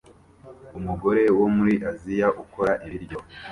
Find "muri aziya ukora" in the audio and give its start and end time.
1.55-2.73